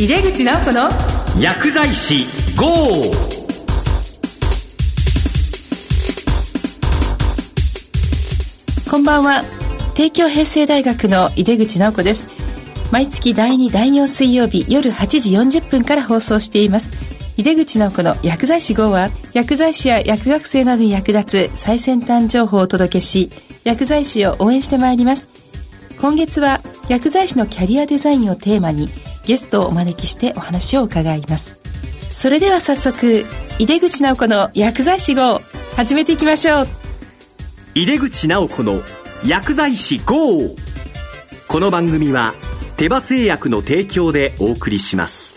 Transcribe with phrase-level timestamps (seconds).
[0.00, 0.88] 井出口直子の
[1.38, 2.24] 薬剤師
[2.56, 2.64] GO!
[8.90, 9.42] こんばんは。
[9.94, 12.30] 帝京平成大学の井出口直子です。
[12.90, 16.90] 毎月第2第4水曜日夜8時40分から放送しています。
[17.36, 23.30] 井出口直子の薬剤師 GO は薬剤師や薬学生などに役立つ最先端情報をお届けし
[23.64, 25.30] 薬剤師を応援してまいります。
[26.00, 28.88] 今月は薬剤師のキャリアデザインをテーマに
[29.26, 31.60] ゲストをお招きしてお話を伺います。
[32.10, 33.24] それでは早速
[33.58, 35.40] 井出口直子の薬剤師 GO
[35.76, 36.68] 始めていきましょう。
[37.74, 38.82] 井出口直子の
[39.24, 40.56] 薬剤師 GO!
[41.46, 42.34] この番組は
[42.76, 45.34] 手羽製薬の提供でお送りします。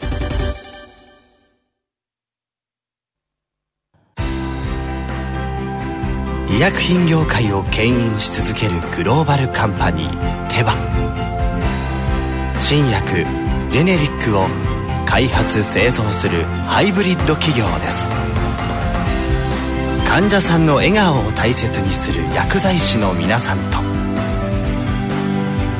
[6.49, 10.73] 医薬品業界を牽引し続けるグローバルカンパニーテバ。
[12.57, 13.42] 新薬
[13.73, 14.43] ジェネリックを
[15.07, 18.13] 開発製造するハイブリッド企業です
[20.07, 23.79] 患者さんの笑顔を大切にする薬剤師の皆さんと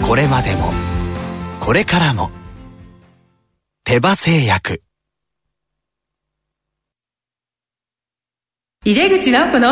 [0.04, 0.72] これまでも
[1.60, 2.32] これからも
[3.84, 4.82] 手羽製薬
[8.86, 9.68] 井出口直子の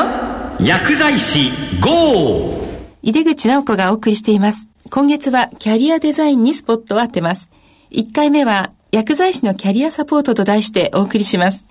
[0.59, 1.49] 薬剤師
[1.81, 2.61] GO!
[3.01, 4.67] 井出口直子がお送りしています。
[4.91, 7.49] 今月はキャリアデザインにスポットを当てます。
[7.91, 11.65] 1回目は薬剤師のキャリアサポートと題してお送りします。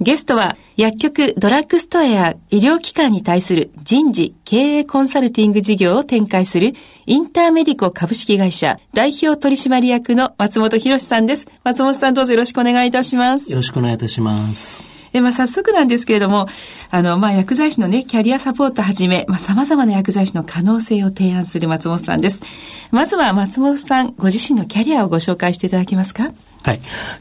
[0.00, 6.74] ゲストは薬局、ドラッグストアや医療機関に対する人事、経営コンサルティング事業を展開する
[7.06, 11.46] インターメディコ株式会社代表取締役の松本博さんです。
[11.64, 13.50] 松本さんどうぞよろしくお願いいたします。
[13.50, 14.95] よろしくお願いいたします。
[15.18, 16.48] え、まあ、早速なんですけれども、
[16.90, 22.42] あの、まあ、薬剤師のね、キャリアサポートはじめ、まあ、様々な薬剤師の可能性を提案する松本さんです。
[22.90, 26.32] まずは松本さん、ご自身のキャリアをご紹介していただけますか？
[26.62, 26.80] はい。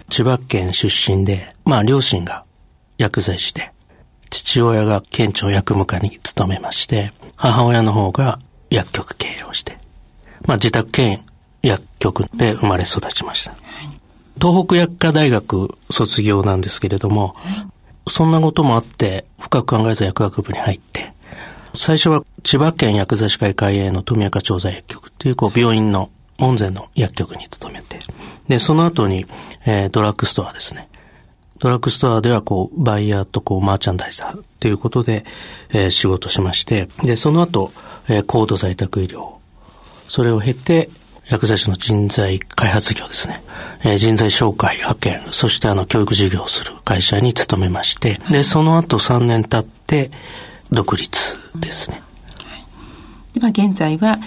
[0.09, 2.43] 千葉県出身で、まあ、両親が
[2.97, 3.71] 薬剤師で、
[4.29, 8.39] 父親が県庁薬務課に勤めまして、母親の方が
[8.69, 9.77] 薬局経営をして、
[10.47, 11.23] まあ、自宅兼
[11.61, 13.53] 薬局で生まれ育ちました。
[14.41, 17.35] 東北薬科大学卒業なんですけれども、
[18.07, 21.11] そんなこともあって、深く考えず薬学部に入って、
[21.73, 27.99] 最初は千葉県薬剤師会会営の富岡調剤薬局っていうこう病院の門前の薬局に勤めて、
[28.47, 29.25] で、その後に、
[29.65, 30.87] えードラッグストアですね。
[31.59, 35.25] ドラッグストアではこう、バイヤーとこう、マーチャンダイザーっていうことで、
[35.69, 37.71] えー仕事しまして、で、その後、
[38.09, 39.35] えー高度在宅医療。
[40.07, 40.89] それを経て、
[41.29, 43.41] 薬剤師の人材開発業ですね。
[43.83, 50.11] えー人材紹介、派遣、そしてあの、教育事業をする会社に勤めまして、で、その後3年経って、
[50.71, 52.01] 独立ですね。
[53.35, 54.17] 今現在は、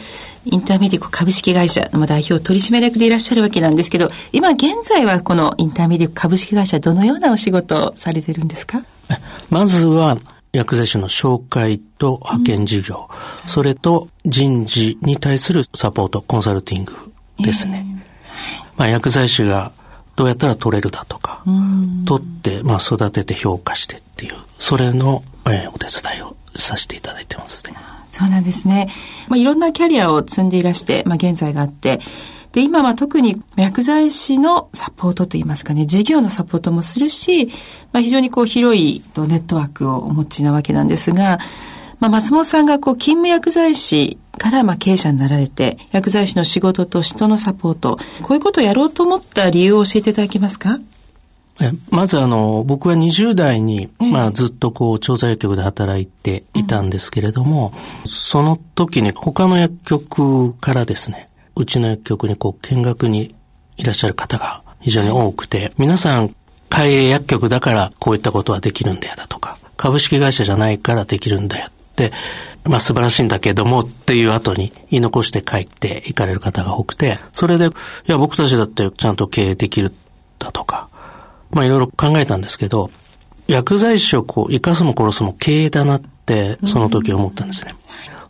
[0.44, 8.82] インターメディコ株式会社の代表取締役でいらっしゃるわけなんですけど、今現在はこのインターメディコ株式会社どのようなお仕事をされてるんですか？
[9.50, 10.16] まずは、
[10.58, 13.08] 薬剤師の紹介と派遣事業、
[13.46, 16.92] それと人事に対するサポート、コンサルティング
[17.38, 17.86] ですね。
[18.76, 19.72] まあ、薬剤師が
[20.16, 21.44] どうやったら取れるだとか、
[22.06, 27.74] 取って、まあ、育てて評価してっていう、それの、えーお手伝いをさせていただいてますね。
[28.10, 28.88] そうなんですね。
[29.28, 32.00] まあ、いろんなキャリアを積んでいらして、まあ、現在があって、
[32.52, 37.46] で、今は特に薬剤師のサポートといいますかね、事業のサポートもするし、
[37.92, 41.38] まあ、非常にこう広いとネットワークをお持ちなわけなんですが、
[42.00, 50.78] まあ、松本さんがこう勤務薬剤師からまあ経営者になられて、薬剤師の仕事と人のサポート、こういうことをやろうと思った理由を教えていただけますか？
[51.60, 57.72] えまずあの、僕は20代に、まあずっとこう、調剤薬局で働いていたんですけれども、
[58.06, 61.27] その時に他の薬局からですね、
[61.58, 63.34] うちの薬局にこう、見学に
[63.76, 66.34] いらっしゃる方が非常に多くて、皆さん、
[66.68, 72.12] 会営薬局だからこういったことはできるんだよだとか、株式会社じゃないからできるんだよって、
[72.64, 77.70] まあ素晴らしいんだけどもっていう後に言い残して帰って行かれる方が多くて、それで、い
[78.06, 79.92] や僕たちだってちゃんと経営できる
[80.38, 80.88] だとか、
[81.50, 82.90] まあいろいろ考えたんですけど、
[83.48, 87.74] 薬剤師をこう、生かすも殺すも経営だなって、その時思ったんですね。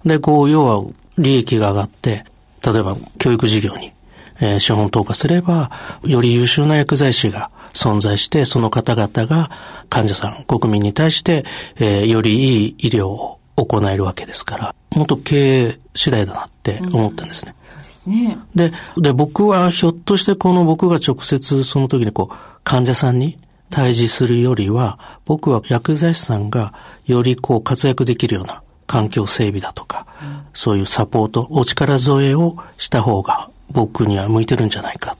[0.04, 0.84] で、こう、要は
[1.19, 2.24] 利益が上がって、
[2.64, 3.93] 例えば教育事業に、
[4.40, 5.70] えー資本投下すれば、
[6.05, 9.50] より優秀な薬剤師が存在して、その方々が
[9.88, 11.44] 患者さん、国民に対して、
[11.76, 17.55] えーよりいい医療を行えるわけですから、もっと経営次第だなって思ったんですね。
[17.75, 18.38] そうですね。
[18.55, 23.38] で、で、僕はひょっとしてこの僕が直接その時にこう、患者さんに
[23.70, 26.72] 対峙するよりは、僕は薬剤師さんが
[27.06, 30.06] よりこう活躍できるような環境整備だとか、
[30.55, 35.17] そういうサポート、お力添えをした方が僕には向いてるんじゃないかっ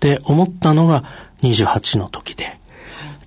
[0.00, 1.04] て思ったのが
[1.42, 2.58] 28の時で、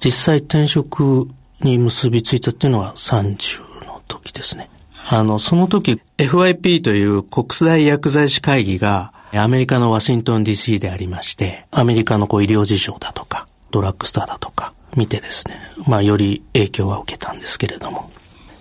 [0.04, 1.30] 実際転職
[1.62, 4.69] に結びついたっていうのは30の時ですね。
[5.06, 18.10] あの、その時 FYP という国際薬剤師会議がアメリカのワシントン DC でありまして、アメリカのこう医療事情だとか、ドラッグストアだとか見てですね、まあより影響は受けたんですけれども。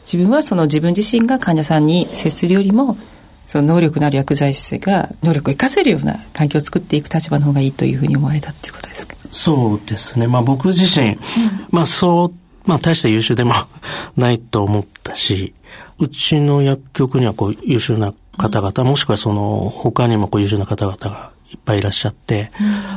[0.05, 2.97] 自分はその自分自身が患者さんに接するよりも、
[3.47, 9.17] その能力のある薬剤師が能力を生かせるような環境を作っていく立場の方がいいというふうに思われたっていうことですか？
[9.31, 10.27] そうですね。
[10.27, 11.19] まあ僕自身、うん、
[11.71, 12.33] まあそう、
[12.65, 13.53] まあ大して優秀でも
[14.17, 15.55] ないと思ったし、
[15.99, 22.51] うちの薬局にはこう優秀な方々、もしくはその他にもこう優秀な方々がいっぱいいらっしゃって、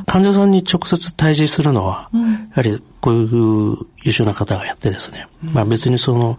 [0.05, 2.19] 患者さんに直接対峙するのは、や
[2.55, 6.37] はりこういう優秀な方がやってですね、まあ別にその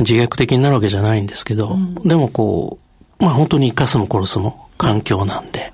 [0.00, 2.78] 自虐的になるわけじゃないんですけど、でもこ
[3.20, 5.72] う、まあ本当に生かすも殺すも環境なんで、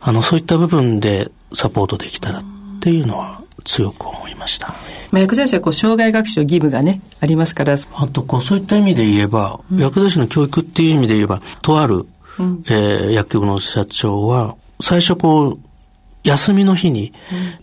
[0.00, 2.42] あの、そういった部分でサポートできたらっ
[2.80, 4.68] ていうのは強く思いました。
[5.10, 7.74] まあ、薬剤師はこう障害学習義務がね、ありますから。
[7.74, 12.06] あとこう、そういった意味で言えば、うん、薬剤師の教育っていう意味で言えば、とある、
[12.38, 15.58] うん、えー、薬局の社長は、最初こう、
[16.24, 17.12] 休みの日に、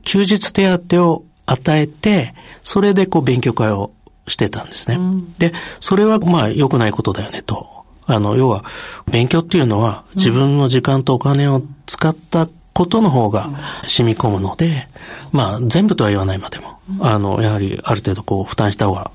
[0.03, 2.33] 休日手当を与えて、
[2.63, 3.91] それでこう、勉強会を
[4.27, 4.95] してたんですね。
[4.95, 7.67] うん、で、それはまあ、良くないことだよねと。
[8.05, 8.63] あの、要は、
[9.11, 12.47] 勉強っていうのは、自分の時間とお金を使った
[12.77, 13.49] ことの方が
[13.87, 14.87] 染み込むので、
[15.31, 19.11] まあ全部とは言わないまでも、あの、やはりある程度こう負担した方が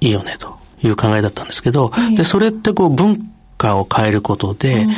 [0.00, 3.18] いいよねという考えだったんですけど、で、それってこう文
[3.56, 4.88] 化を変えることで、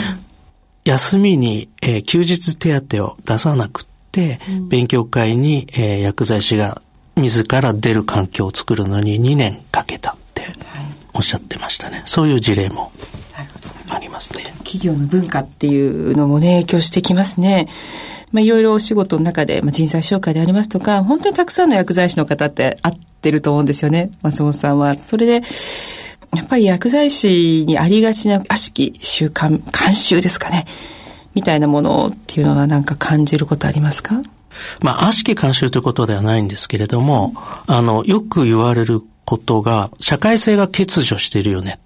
[0.84, 6.80] 休みに、えー、休日手当を出さなくて、勉強会に、えー、薬剤師が
[7.16, 10.46] 自ら出る環境を作るのに2年かけたって
[11.12, 12.02] おっしゃってましたね。
[12.06, 12.92] そういう事例も
[13.88, 14.54] ありますね。
[14.58, 17.68] 企業の文化っていうのもね、影響してきますね。
[18.32, 24.10] まあ、いろいろお仕事の中で、まあ、人材紹介でありますとか、本当にたくさんの薬剤師の方って会ってると思うんですよね。
[24.22, 24.96] 松本さんは。
[24.96, 25.42] それで、
[26.34, 30.66] やっぱり薬剤師にありがちな悪しき習慣、慣習ですかね。
[31.34, 34.20] みたいなものっていうのはなんか感じることありますか？
[34.82, 37.34] まあ、悪しき慣習ということではないんですけれども、
[37.66, 41.80] あの、よく言われることが、社会性が欠如しているよね。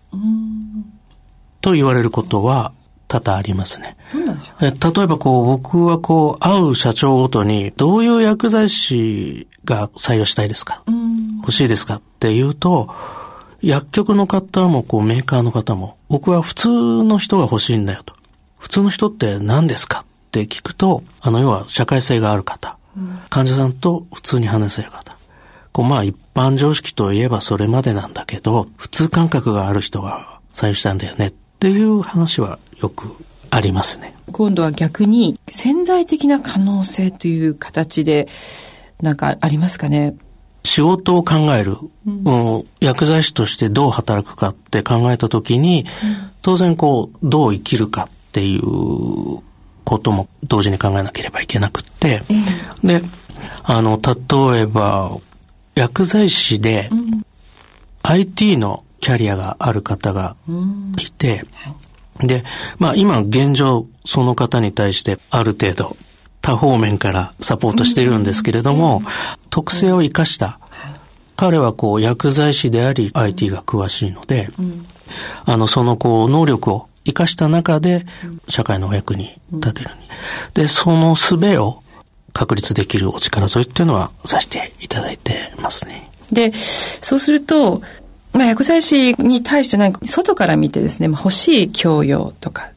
[1.61, 2.73] と言われることは
[3.09, 3.97] 多々ありますね。
[4.61, 10.83] え例えばこう、僕はこう、会う社長ごとに、どういう薬剤師が採用したいですか？
[11.41, 11.97] 欲しいですか？
[11.97, 12.89] って言うと、
[13.61, 16.69] 薬局の方もこう、メーカーの方も、僕は普通
[17.03, 18.15] の人が欲しいんだよと。
[18.59, 20.05] 普通の人って何ですか？
[20.29, 25.17] って聞くと、あの、要は社会性がある方、うん、患者さんと普通に話せる方。
[25.73, 31.29] こう、まあ一般常識といえばそれまでなんだけど、普通感覚がある人が採用したんだよね。
[31.29, 33.17] っていう話はよく
[33.51, 34.15] ありますね。
[34.31, 38.29] 今度は逆に潜在的な可能性という形で
[39.01, 40.15] なんかありますかね？
[40.65, 41.77] 仕事を考える、
[42.07, 45.87] うん、薬剤師としてどう働くかって考えたときに、うん、
[46.43, 48.63] 当然こう、どう生きるかっていう
[49.89, 52.21] ことも同時に考えなければいけなくって、
[52.83, 53.01] うん、で、
[53.65, 55.17] あの、例えば、
[55.75, 56.91] 薬剤師で、
[58.03, 60.37] IT のキャリアがある方が
[60.99, 61.43] いて、
[62.21, 62.45] で、
[62.79, 65.97] まあ今現状その方に対してある程度
[66.43, 69.03] 多方面からサポートしているんですけれども、
[69.49, 70.59] 特性を生かした、
[71.37, 74.49] 彼はこう薬剤師であり IT が詳しいので、
[75.47, 78.05] あのそのこう能力を生かした中で
[78.49, 79.95] 社会のお役に立てるに。
[80.55, 81.83] で、その術を
[82.33, 86.11] 確立できるお力添えっていうのはさせていただいてますね。
[86.31, 87.83] で、そうすると、
[88.33, 92.71] まあ、薬剤師に対して何か外から見てですね、まあ、欲しい教養とか。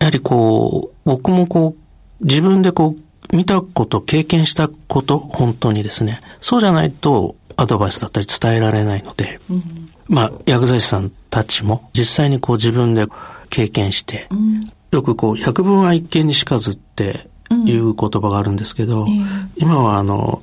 [0.00, 1.76] やはりこう、僕もこ
[2.20, 6.20] う、自分でこう、見たこと、経験したこと、本当にですね。
[6.40, 9.62] そうじゃないと、アドバイスだったり伝えられないので、うん、
[10.08, 13.06] まあ、薬剤師さんたちも実際にこう自分で
[13.48, 14.60] 経験して、うん、
[14.90, 17.28] よくこう、百聞は一見にしかずって
[17.66, 19.12] いう言葉があるんですけど、うんえ。
[19.12, 20.42] ー、今はあの、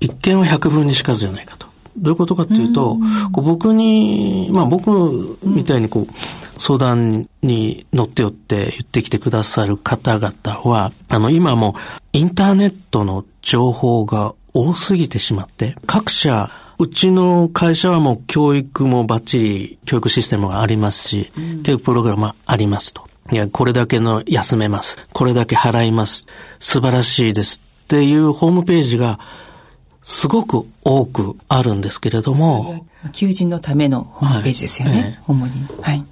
[0.00, 1.66] 一見は百聞にしかずじゃないかと。
[1.96, 2.98] どういうことかっていうと、
[3.32, 6.12] こう僕に、まあ僕みたいにこう、
[6.58, 11.74] 相談に乗ってよって言ってきてくださる方々は、あの今も
[12.12, 16.50] インターネットの情報が多すぎてしまって、各社、
[16.82, 21.30] うちの会社はもう教育もバッチリ教育システムがありますし、
[21.62, 23.06] 教育プログラムありますと。
[23.30, 24.98] いや、これだけの休めます。
[25.12, 26.26] これだけ払います。
[26.58, 27.62] 素晴らしいです。
[27.84, 29.20] っていうホームページが
[30.02, 32.84] すごく多くあるんですけれども。
[33.12, 35.52] 求人のためのホームページですよね、はい、主に。
[35.82, 36.04] はい。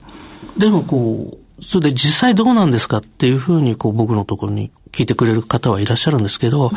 [0.57, 6.71] でもこう、それで実際どうなんですかっていうふうにこう僕のところに聞いてくれる方はいらっしゃるんですけど、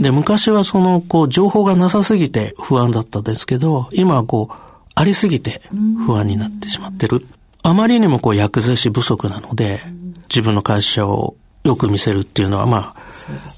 [0.00, 4.54] で、昔はそのこう情報がなさすぎて不安だったんですけど、今はこう
[4.94, 5.62] ありすぎて
[6.06, 7.26] 不安になってしまってる。
[7.62, 9.82] あまりにもこう薬剤師不足なので、
[10.28, 12.96] 自分の会社をよく見せるっていうのはまあ、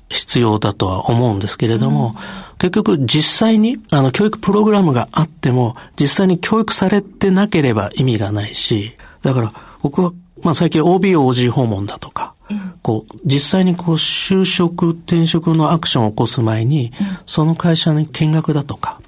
[0.08, 2.14] 必要だとは思うんですけれども、
[2.58, 9.52] 結局実際にあの教育プログラムがあっても、実際に教育されてなければ意味がないし、だから
[9.82, 10.12] 僕は
[10.44, 12.35] まあ最近 OB/OG 訪問だとか、
[12.82, 16.92] こう、実際にこう就職、転職のアクションを起こす前に、
[17.26, 19.00] その会社に見学だとか、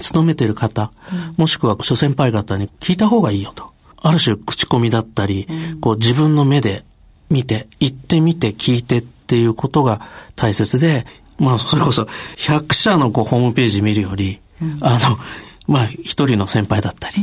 [0.00, 0.90] 勤めてる方、
[1.36, 3.72] もしくは諸先輩方に聞いた方がいいよと。
[3.96, 5.46] ある種口コミだったり、
[5.80, 6.84] こう自分の目で
[7.30, 10.00] 見て、行ってみて聞いてっていうことが
[10.36, 11.06] 大切で、
[11.38, 12.02] まあそれこそ
[12.36, 14.40] 100社のこうホームページ見るより、
[14.80, 15.18] あの、
[15.66, 17.16] まあ一人の先輩だったり、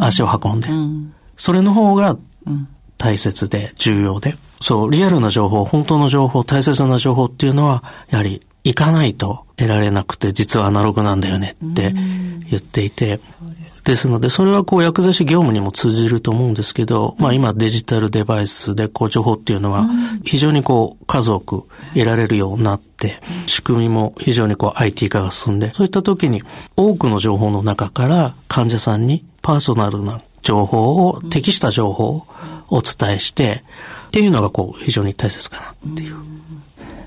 [0.00, 0.68] 足を運んで、
[1.36, 2.16] それの方が
[2.98, 11.92] 大切で重要で、そう、リアルな情報、本当の情報、大切な情報っていうのは、やはり行かないと得られなくて、実はアナログなんだよねって
[12.50, 13.20] 言っていて、
[13.84, 19.86] ですので、それはこう薬剤師業務にも通じると思うんですけど、まあ今デジタルデバイスでこう情報っていうのは
[20.24, 26.42] 非常にこう数多く得られるようになって、仕組みも非常にこう IT 化が進んで、そういった時に
[26.76, 32.26] 多くの情報の中から患者さんにパーソナルな情報を、適した情報を
[32.68, 33.62] お伝えして、
[34.08, 36.16] っていうのがこう非常に大切かなっていう。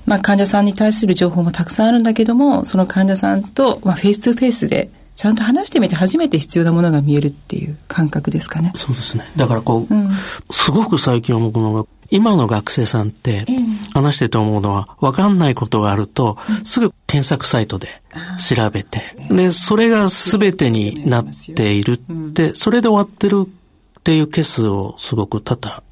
[0.06, 8.72] まあ、患者さんに対する情報もたくさんあるんだけども、その患者さんと、まあ、フェイス2フェイスで、ちゃんと話してみて初めて必要なものが見えるっていう感覚ですかね。
[8.74, 9.30] そうですね。
[9.36, 10.10] だからこう、うん、
[10.50, 13.46] すごく最近思うのが、今の学生さんって、
[13.92, 18.02] 話してて思うのは、わかんないことがあると、すぐ検索サイトで
[18.38, 23.46] 調べて、で、それが全てになっているって、それで終わってる
[24.00, 25.82] っていうケースをすごく多々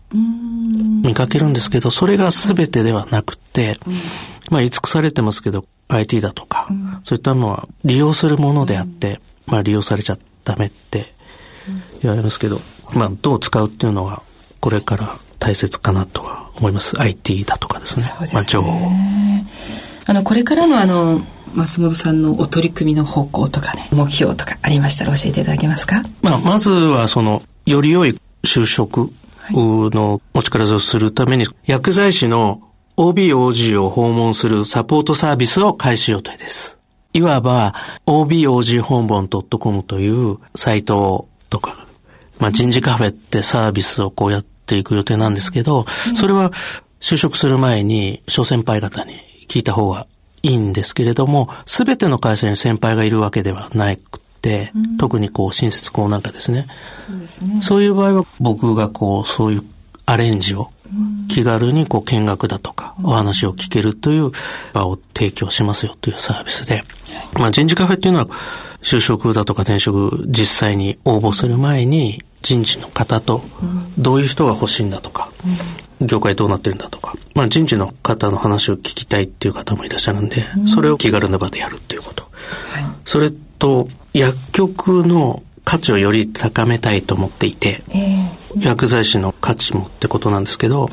[1.05, 3.79] 見かけるんですけど、それが全てではなくて、
[4.51, 6.69] まあ、言い尽くされてますけど、IT だとか、
[7.03, 11.13] そういったのは利用するものであって、まあ、利用されちゃダメって
[12.01, 12.61] 言われますけど、
[12.95, 14.23] まあ、どう使うっていうのは、
[14.61, 16.99] これから大切かなとは思います。
[17.01, 18.03] IT だとかですね。
[18.03, 18.31] すね。
[18.33, 18.91] まあ、情報。
[20.07, 21.21] あの、これからのあの、
[21.55, 26.03] 松本さんのお取り組みの方向とかね、目標とかありましたら教えていただけますか？
[26.23, 29.11] まあ、まずはその、より良い就職
[29.51, 32.63] のお力をするために、薬剤師の
[32.97, 36.79] OBOG を訪問するサポートサービスを開始予定です。
[37.13, 37.75] いわば
[38.07, 41.87] OBOG 本本 .com というサイトとか、
[42.39, 45.85] まあ、人事カフェってサービスをこうやっていく予定なんですけど、
[46.19, 46.51] それは
[47.01, 49.15] 就職する前に諸先輩方に
[49.47, 50.07] 聞いた方が
[50.43, 54.21] いいんですけれども、すべての会社に先輩がいるわけではなく、
[54.75, 56.67] うん、特にこう新設校なんかですね。
[56.95, 57.63] そうですね。
[57.63, 59.63] そういう場合は僕がこうそういう
[60.07, 60.71] アレンジを
[61.29, 64.33] 気軽にこう見学だとかお話を聞けるという
[64.73, 66.83] 場を提供しますよというサービスで、
[67.35, 68.29] まあ、人事カフェっていうのは
[68.81, 73.43] 就職だとか転職実際に応募する前に人事の方と
[73.99, 75.31] どういう人が欲しいんだとか、
[76.01, 82.31] 業界どうなってるんだとか、まあ人事の方の話を聞きたいっていう方もいらっしゃるんで、それを気軽な場でやるっていうこと。
[83.05, 90.89] それと、薬局の価値をより高めたいと思っていて、えー、薬剤師の価値もってことなんですけど、うん、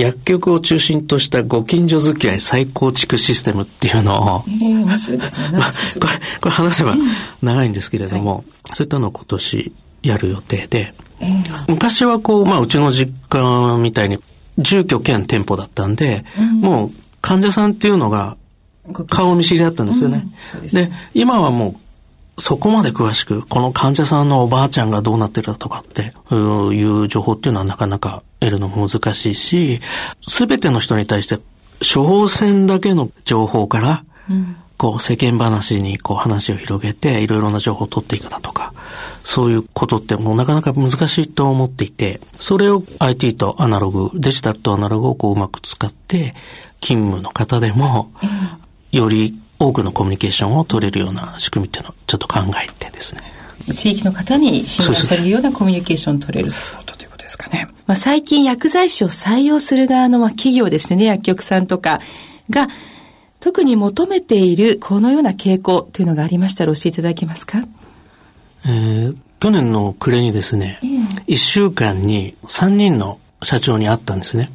[0.00, 5.58] 薬局を中心としたご近所付き合い再構築システムっていうのを、えー、面白いですね。
[5.58, 6.94] まあ、これ、これ話せば
[7.42, 9.72] 長いんですけれども、うん、そういったのを今年
[10.02, 14.18] やる予定で、えー、昔はこう、まあ、うちの実家みたいに
[14.58, 16.90] 住居兼店舗だったんで、うん、もう
[17.22, 18.36] 患者さんっていうのが
[19.08, 20.26] 顔見知りだったんですよね。
[20.56, 21.83] うん、で、ね、今はもう
[22.36, 26.12] そこまで詳しく、この患者さんのおばあちゃんがどうなってるだとかって
[26.74, 29.80] いう情報っていうのはなかなか得るのも難しいし、
[30.22, 31.38] すべての人に対して
[31.80, 34.04] 処方箋だけの情報から、
[34.76, 38.72] こう世間話にこう話を広げていろいろな情報を取っていくだとか、
[39.22, 46.34] そういうことってもうなかなか難しいと思っていて、それを IT とアナログ、デジタルとアナログをこううまく使って、
[46.80, 48.10] 勤務の方でも、
[48.92, 53.22] より多くのコミュニケーションを取れるような仕組みっていうのをちょっと考えてですね。
[53.74, 57.68] 地域の方に信頼されるようなコミュニケーションを取れるサポートということですかね。
[57.86, 62.00] まあ、最近薬剤師を採用する側のまあ企業ですね、薬局さんとか
[62.50, 62.68] が、
[63.40, 67.64] 特に求めているこのような傾向というのがありましたら教えていただけますか？
[68.66, 74.50] えー、去年の暮れにですね、うん、1週間に3人の社長に会ったんですね。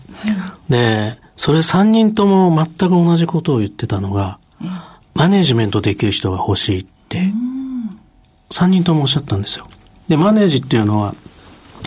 [0.69, 4.39] で、それ3人とも全く同じことを言ってたのが、
[5.19, 7.33] マネジメントできる人が欲しいって、
[8.51, 9.67] 3人ともおっしゃったんですよ。
[10.07, 11.13] で、マネージっていうのは、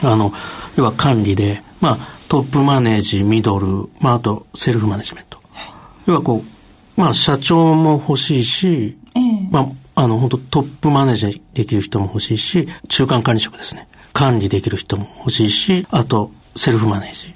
[0.02, 0.34] あの、
[0.76, 1.98] 要は管理で、まあ、
[2.28, 5.38] トップマネージ、ミドル、まあ、あと、セルフマネジメント。
[6.04, 13.88] 要はこう、まあ、社長も欲しいし、ええ、まあ、あの、本当トップマネージできる人も欲しいし、中間管理職ですね。
[14.12, 17.32] 管理できる人も欲しいし、あと、セルフマネージ。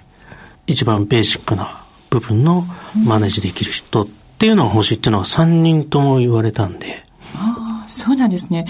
[0.66, 2.66] 一番ベーシックな部分の
[3.02, 4.06] マネージできる人っ
[4.38, 7.04] ていうのが欲しいっていうのは3人とも言われたんで。
[7.34, 8.66] ああ、そうなんですね。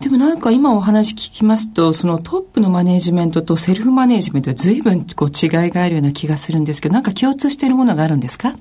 [0.00, 8.54] でもなんか今お話聞きますと、そのトップのマネージメントとセルフマネージメントは随分こう違いがあるような気がするんですけど、なんか共通しているものがあるんですか？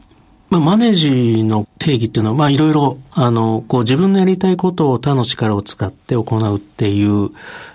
[0.50, 7.32] まあ、マネージの定義っていうのは、まあ、いろいろ、あの、こう、自分のやりたいことを他の力を使って行うっていう、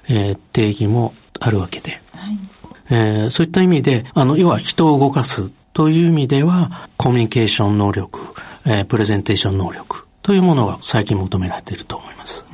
[0.08, 2.00] えー、定義もあるわけで。
[2.12, 2.38] はい、
[2.90, 8.20] えー、そういった意味で、あの、要は人を動かすという意味では、コミュニケーション能力、
[8.68, 12.44] えー、プレゼンテーション能力というものが最近求められていると思います。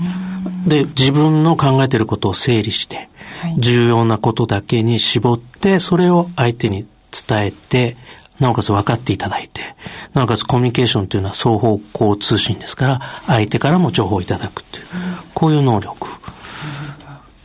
[0.66, 3.08] で、自分の考えていることを整理して、
[3.40, 7.96] はい、重要なことだけに絞って、それを相手に伝えて、
[8.38, 9.74] なおかつ分かっていただいて、
[10.12, 14.86] なおかつコミュニケーションというのは双方向通信ですから、相手からも情報をいただくという、
[15.34, 16.08] こういう能力。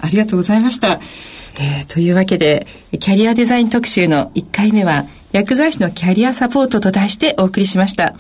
[0.02, 1.00] ありがとうございました。
[1.60, 2.68] えー、というわけで、
[3.00, 8.16] キャリアデザイン特集の1回目は、薬剤師のキャリアサポートと題してお送りしました。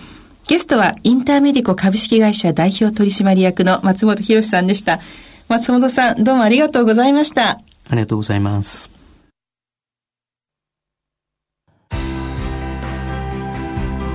[0.49, 4.99] ゲストは、インターメディコ株式会社代表取締役の松本博さんでした。
[5.47, 7.49] 松本さん、どうもありがとうございました。
[7.51, 8.89] ありがとうございます。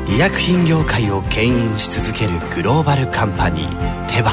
[0.08, 4.32] 医薬品業界を牽引し続けるグローバルカンパニーテバ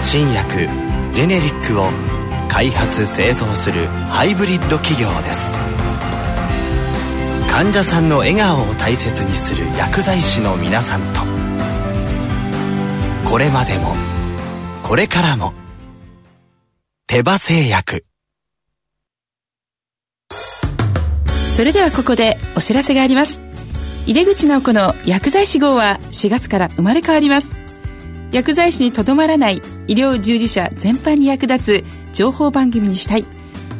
[0.00, 0.68] 新薬
[1.14, 1.84] ジェネリックを
[2.48, 5.56] 開発製造するハイブリッド企業です
[7.48, 11.20] 患者さんの笑顔を大切にする薬剤師の皆さんと。
[13.28, 13.94] これまでも
[14.82, 15.52] これからも
[17.06, 18.04] 手羽製薬。
[20.30, 23.40] それではここでお知らせがあります。
[24.06, 27.56] 井出口直子の薬剤師号は4月から生まれ変わります。
[28.30, 33.24] 薬剤師にとどまらない医療従事者全般に役立つ情報番組にしたい。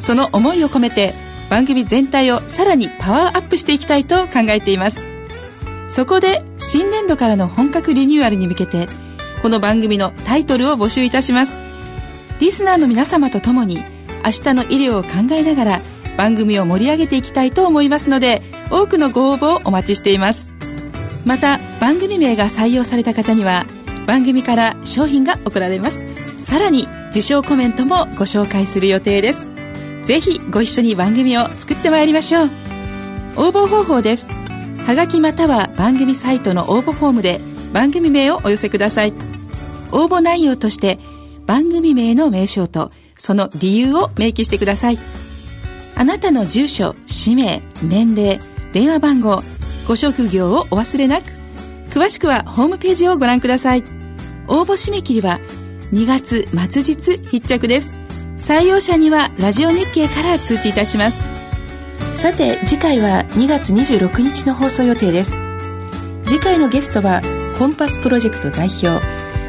[0.00, 1.12] その思いを込めて
[1.50, 5.06] 番組全体をさらにパワーアップしていきたいと考えています。
[5.88, 8.86] そこで新年度からの本格リニューアルに向けて
[9.40, 11.58] この番組のタイトルを募集いたします。
[12.40, 13.78] リスナーの皆様と共に
[14.24, 15.78] 明日の医療を考えながら
[16.16, 20.50] 番組を盛り上げていきたいと思いますので多くのご応募をお待ちしています。
[21.24, 23.66] また番組名が採用された方には
[24.06, 26.04] 番組から商品が送られます。
[26.42, 29.57] さらに受賞コメントもご紹介する予定です。
[30.08, 32.46] ぜひご一緒に番組を作ってまいりましょう
[33.36, 34.30] 応募方法です
[34.86, 37.40] はがきまたは番組サイトの応募フォームで
[37.74, 39.12] 番組名をお寄せください
[39.92, 40.96] 応募内容として
[41.44, 44.98] 番組名の名称とその理由を明記してください
[45.94, 48.38] あなたの住所、氏名、年齢、
[48.72, 49.42] 電話番号、
[49.86, 51.24] ご職業をお忘れなく。
[51.90, 53.82] 詳しくはホームページをご覧ください。
[54.46, 55.40] 応募締め切りは
[55.92, 58.07] 2月末日必着です。
[58.38, 61.20] 採用者にはラジオ日経から通知いたします。
[62.18, 65.36] さて、次回は2月26日の放送予定です。
[66.24, 67.20] 次回のゲストは
[67.58, 69.00] コンパスプロジェクト代表、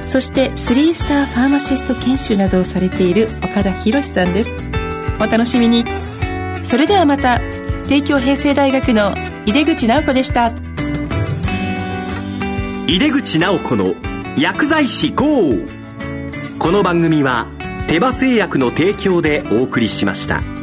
[0.01, 4.55] そして3スターファーマシスト研修などをされている岡田博さんです。
[5.19, 5.85] お楽しみに。
[6.63, 7.39] それではまた
[7.87, 9.13] 帝京平成大学の
[9.45, 10.51] 井出口直子でした
[12.87, 13.95] 井出口直子の
[14.37, 15.25] 薬剤師 GO
[16.59, 17.47] この番組は
[17.89, 20.58] 手羽製薬の提供でお送りしました。